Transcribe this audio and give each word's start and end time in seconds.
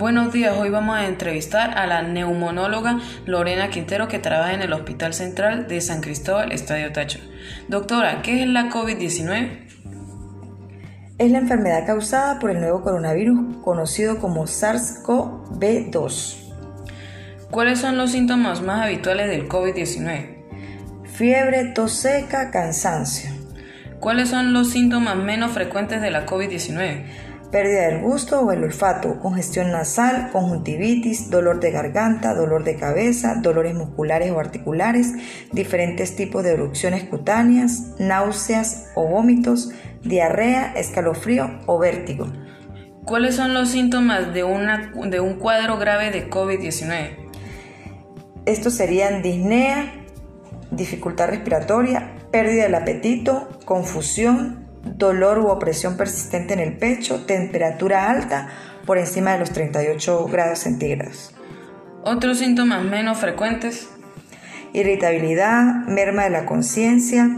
Buenos 0.00 0.32
días, 0.32 0.56
hoy 0.56 0.70
vamos 0.70 0.96
a 0.96 1.06
entrevistar 1.06 1.76
a 1.76 1.86
la 1.86 2.00
neumonóloga 2.00 3.00
Lorena 3.26 3.68
Quintero 3.68 4.08
que 4.08 4.18
trabaja 4.18 4.54
en 4.54 4.62
el 4.62 4.72
Hospital 4.72 5.12
Central 5.12 5.68
de 5.68 5.82
San 5.82 6.00
Cristóbal, 6.00 6.52
Estadio 6.52 6.90
Tacho. 6.90 7.18
Doctora, 7.68 8.22
¿qué 8.22 8.40
es 8.42 8.48
la 8.48 8.70
COVID-19? 8.70 9.58
Es 11.18 11.30
la 11.30 11.36
enfermedad 11.36 11.84
causada 11.84 12.38
por 12.38 12.50
el 12.50 12.60
nuevo 12.60 12.80
coronavirus 12.80 13.58
conocido 13.62 14.20
como 14.20 14.46
SARS-CoV-2. 14.46 16.36
¿Cuáles 17.50 17.80
son 17.80 17.98
los 17.98 18.12
síntomas 18.12 18.62
más 18.62 18.80
habituales 18.80 19.28
del 19.28 19.50
COVID-19? 19.50 21.04
Fiebre, 21.12 21.72
tos 21.74 21.92
seca, 21.92 22.50
cansancio. 22.50 23.32
¿Cuáles 24.00 24.30
son 24.30 24.54
los 24.54 24.70
síntomas 24.70 25.16
menos 25.16 25.52
frecuentes 25.52 26.00
de 26.00 26.10
la 26.10 26.24
COVID-19? 26.24 27.04
Pérdida 27.50 27.88
del 27.88 28.00
gusto 28.00 28.40
o 28.40 28.52
el 28.52 28.62
olfato, 28.62 29.18
congestión 29.20 29.72
nasal, 29.72 30.30
conjuntivitis, 30.32 31.30
dolor 31.30 31.60
de 31.60 31.70
garganta, 31.70 32.34
dolor 32.34 32.64
de 32.64 32.76
cabeza, 32.76 33.36
dolores 33.42 33.74
musculares 33.74 34.30
o 34.30 34.38
articulares, 34.38 35.12
diferentes 35.52 36.16
tipos 36.16 36.44
de 36.44 36.52
erupciones 36.52 37.04
cutáneas, 37.04 37.94
náuseas 37.98 38.90
o 38.94 39.08
vómitos, 39.08 39.70
diarrea, 40.02 40.72
escalofrío 40.76 41.60
o 41.66 41.78
vértigo. 41.78 42.26
¿Cuáles 43.04 43.34
son 43.34 43.54
los 43.54 43.70
síntomas 43.70 44.32
de, 44.32 44.44
una, 44.44 44.92
de 45.06 45.20
un 45.20 45.34
cuadro 45.34 45.78
grave 45.78 46.10
de 46.10 46.30
COVID-19? 46.30 47.16
Estos 48.46 48.74
serían 48.74 49.22
disnea, 49.22 49.92
dificultad 50.70 51.28
respiratoria, 51.28 52.14
pérdida 52.30 52.64
del 52.64 52.74
apetito, 52.74 53.48
confusión, 53.64 54.59
dolor 54.84 55.38
u 55.38 55.48
opresión 55.48 55.96
persistente 55.96 56.54
en 56.54 56.60
el 56.60 56.76
pecho, 56.76 57.24
temperatura 57.26 58.10
alta 58.10 58.48
por 58.86 58.98
encima 58.98 59.32
de 59.32 59.38
los 59.40 59.50
38 59.50 60.26
grados 60.26 60.60
centígrados. 60.60 61.34
Otros 62.02 62.38
síntomas 62.38 62.82
menos 62.84 63.18
frecuentes. 63.18 63.88
Irritabilidad, 64.72 65.86
merma 65.86 66.24
de 66.24 66.30
la 66.30 66.46
conciencia, 66.46 67.28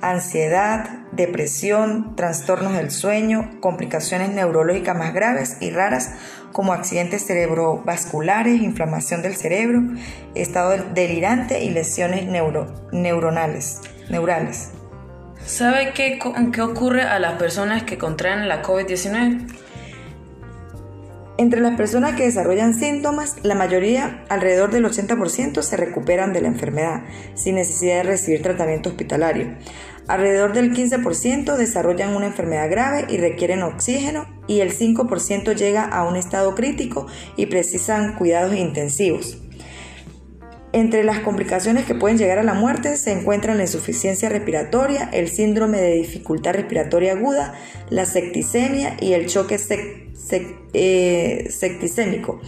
ansiedad, 0.00 1.00
depresión, 1.12 2.14
trastornos 2.16 2.74
del 2.74 2.90
sueño, 2.90 3.50
complicaciones 3.60 4.30
neurológicas 4.30 4.96
más 4.96 5.12
graves 5.12 5.56
y 5.60 5.70
raras 5.70 6.12
como 6.52 6.72
accidentes 6.72 7.26
cerebrovasculares, 7.26 8.60
inflamación 8.62 9.22
del 9.22 9.36
cerebro, 9.36 9.82
estado 10.34 10.76
delirante 10.94 11.64
y 11.64 11.70
lesiones 11.70 12.26
neuronales, 12.92 13.80
neurales. 14.08 14.72
¿Sabe 15.50 15.92
qué, 15.94 16.20
qué 16.52 16.62
ocurre 16.62 17.02
a 17.02 17.18
las 17.18 17.32
personas 17.32 17.82
que 17.82 17.98
contraen 17.98 18.46
la 18.46 18.62
COVID-19? 18.62 19.48
Entre 21.38 21.60
las 21.60 21.76
personas 21.76 22.14
que 22.14 22.22
desarrollan 22.22 22.72
síntomas, 22.72 23.34
la 23.42 23.56
mayoría, 23.56 24.24
alrededor 24.28 24.70
del 24.70 24.84
80%, 24.84 25.60
se 25.62 25.76
recuperan 25.76 26.32
de 26.32 26.42
la 26.42 26.46
enfermedad 26.46 27.02
sin 27.34 27.56
necesidad 27.56 27.96
de 27.96 28.02
recibir 28.04 28.42
tratamiento 28.42 28.90
hospitalario. 28.90 29.56
Alrededor 30.06 30.52
del 30.52 30.72
15% 30.72 31.56
desarrollan 31.56 32.14
una 32.14 32.26
enfermedad 32.26 32.70
grave 32.70 33.06
y 33.08 33.16
requieren 33.16 33.64
oxígeno 33.64 34.26
y 34.46 34.60
el 34.60 34.72
5% 34.72 35.56
llega 35.56 35.82
a 35.82 36.04
un 36.04 36.14
estado 36.14 36.54
crítico 36.54 37.08
y 37.36 37.46
precisan 37.46 38.14
cuidados 38.14 38.54
intensivos. 38.54 39.49
Entre 40.72 41.02
las 41.02 41.18
complicaciones 41.20 41.84
que 41.84 41.96
pueden 41.96 42.16
llegar 42.16 42.38
a 42.38 42.44
la 42.44 42.54
muerte 42.54 42.96
se 42.96 43.10
encuentran 43.10 43.56
la 43.56 43.64
insuficiencia 43.64 44.28
respiratoria, 44.28 45.10
el 45.12 45.28
síndrome 45.28 45.80
de 45.80 45.94
dificultad 45.94 46.54
respiratoria 46.54 47.12
aguda, 47.12 47.54
la 47.88 48.06
septicemia 48.06 48.96
y 49.00 49.14
el 49.14 49.26
choque 49.26 49.58
eh, 50.72 51.48
septicémico, 51.50 52.40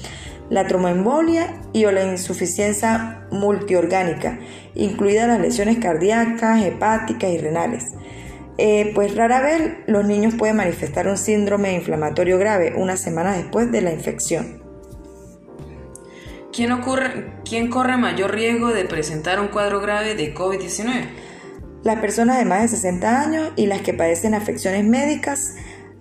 la 0.50 0.68
tromboembolia 0.68 1.62
y 1.72 1.84
o 1.86 1.90
la 1.90 2.04
insuficiencia 2.04 3.26
multiorgánica, 3.32 4.38
incluidas 4.76 5.26
las 5.26 5.40
lesiones 5.40 5.78
cardíacas, 5.78 6.62
hepáticas 6.64 7.28
y 7.28 7.38
renales. 7.38 7.94
Eh, 8.56 8.92
pues 8.94 9.16
rara 9.16 9.40
vez 9.40 9.72
los 9.88 10.04
niños 10.04 10.34
pueden 10.34 10.56
manifestar 10.56 11.08
un 11.08 11.16
síndrome 11.16 11.74
inflamatorio 11.74 12.38
grave 12.38 12.74
una 12.76 12.96
semana 12.96 13.36
después 13.36 13.72
de 13.72 13.80
la 13.80 13.92
infección. 13.92 14.61
¿Quién, 16.52 16.70
ocurre, 16.70 17.32
¿Quién 17.48 17.70
corre 17.70 17.96
mayor 17.96 18.32
riesgo 18.34 18.68
de 18.68 18.84
presentar 18.84 19.40
un 19.40 19.48
cuadro 19.48 19.80
grave 19.80 20.14
de 20.14 20.34
COVID-19? 20.34 21.08
Las 21.82 21.98
personas 22.00 22.36
de 22.36 22.44
más 22.44 22.60
de 22.60 22.68
60 22.68 23.20
años 23.22 23.52
y 23.56 23.66
las 23.66 23.80
que 23.80 23.94
padecen 23.94 24.34
afecciones 24.34 24.84
médicas 24.84 25.54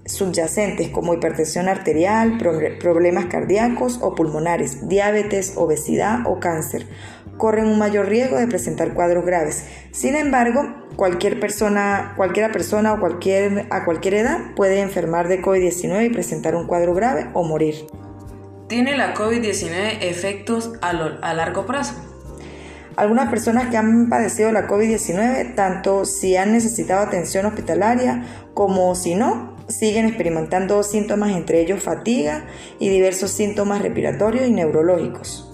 subyacentes 0.06 0.90
como 0.90 1.14
hipertensión 1.14 1.70
arterial, 1.70 2.38
problemas 2.38 3.28
cardíacos 3.28 4.00
o 4.02 4.14
pulmonares, 4.14 4.90
diabetes, 4.90 5.54
obesidad 5.56 6.20
o 6.26 6.42
cáncer, 6.42 6.86
corren 7.38 7.68
un 7.68 7.80
mayor 7.80 8.10
riesgo 8.10 8.38
de 8.38 8.48
presentar 8.48 8.94
cuadros 8.94 9.26
graves. 9.26 9.64
Sin 9.92 10.16
embargo, 10.16 10.64
cualquier 10.98 11.40
persona, 11.40 12.14
cualquiera 12.18 12.52
persona 12.52 12.92
o 12.92 13.00
cualquier, 13.00 13.68
a 13.70 13.86
cualquier 13.86 14.16
edad 14.16 14.54
puede 14.58 14.82
enfermar 14.82 15.30
de 15.30 15.42
COVID-19 15.42 16.08
y 16.08 16.10
presentar 16.10 16.56
un 16.56 16.68
cuadro 16.68 16.94
grave 16.94 17.30
o 17.34 17.44
morir. 17.44 17.88
¿Tiene 18.72 18.96
la 18.96 19.14
COVID-19 19.14 19.98
efectos 20.00 20.72
a, 20.82 20.94
largo 21.34 21.66
plazo? 21.66 21.94
Algunas 22.96 23.30
personas 23.30 23.68
que 23.70 23.76
han 23.76 24.08
padecido 24.08 24.50
la 24.54 24.66
COVID-19, 24.66 25.56
tanto 25.56 26.06
si 26.06 26.38
han 26.38 26.54
necesitado 26.54 27.02
atención 27.02 27.46
hospitalaria 27.46 28.24
como 28.54 28.96
si 28.96 29.16
no, 29.16 29.58
siguen 29.68 30.06
experimentando 30.06 30.84
síntomas, 30.84 31.32
entre 31.32 31.59
ellos 31.59 31.84
fatiga 31.84 32.46
y 32.80 32.88
diversos 32.88 33.32
síntomas 33.32 33.82
respiratorios 33.82 34.48
y 34.48 34.52
neurológicos. 34.52 35.53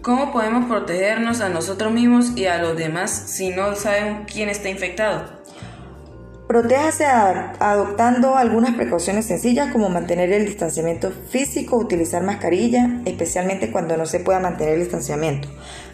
¿Cómo 0.00 0.30
podemos 0.30 0.66
protegernos 0.66 1.40
a 1.40 1.48
nosotros 1.48 1.90
mismos 1.90 2.36
y 2.36 2.46
a 2.46 2.62
los 2.62 2.76
demás 2.76 3.10
si 3.10 3.50
no 3.50 3.74
saben 3.74 4.26
quién 4.32 4.48
está 4.48 4.68
infectado? 4.68 5.42
Protéjase 6.54 7.04
adoptando 7.04 8.36
algunas 8.36 8.76
precauciones 8.76 9.26
sencillas 9.26 9.72
como 9.72 9.88
mantener 9.88 10.32
el 10.32 10.46
distanciamiento 10.46 11.10
físico, 11.10 11.76
utilizar 11.76 12.22
mascarilla, 12.22 13.00
especialmente 13.06 13.72
cuando 13.72 13.96
no 13.96 14.06
se 14.06 14.20
pueda 14.20 14.38
mantener 14.38 14.74
el 14.74 14.82
distanciamiento, 14.82 15.48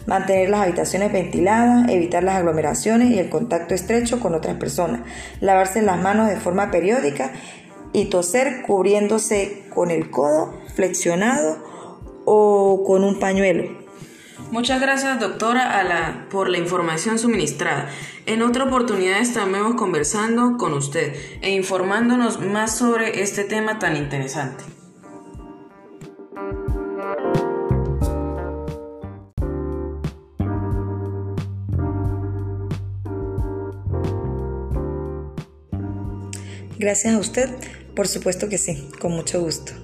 mantener 0.05 0.51
las 0.51 0.61
habitaciones 0.61 1.11
ventiladas, 1.11 1.89
evitar 1.89 2.23
las 2.23 2.35
aglomeraciones 2.35 3.09
y 3.09 3.17
el 3.17 3.29
contacto 3.29 3.73
estrecho 3.73 4.19
con 4.19 4.35
otras 4.35 4.57
personas, 4.57 5.01
lavarse 5.39 5.81
las 5.81 5.99
manos 5.99 6.29
de 6.29 6.35
forma 6.35 6.69
periódica 6.69 7.31
y 7.91 8.05
toser 8.11 8.61
cubriéndose 8.61 9.63
con 9.73 9.89
el 9.89 10.11
codo 10.11 10.53
flexionado 10.75 11.57
o 12.25 12.83
con 12.85 13.03
un 13.03 13.19
pañuelo. 13.19 13.80
Muchas 14.49 14.81
gracias, 14.81 15.19
doctora, 15.19 16.27
por 16.29 16.49
la 16.49 16.57
información 16.57 17.19
suministrada. 17.19 17.89
En 18.25 18.41
otra 18.41 18.63
oportunidad 18.65 19.19
estaremos 19.19 19.75
conversando 19.75 20.57
con 20.57 20.73
usted 20.73 21.15
e 21.41 21.51
informándonos 21.51 22.39
más 22.39 22.77
sobre 22.77 23.21
este 23.21 23.43
tema 23.43 23.79
tan 23.79 23.97
interesante. 23.97 24.63
Gracias 36.81 37.13
a 37.13 37.19
usted, 37.19 37.49
por 37.95 38.07
supuesto 38.07 38.49
que 38.49 38.57
sí, 38.57 38.89
con 38.99 39.11
mucho 39.11 39.39
gusto. 39.39 39.80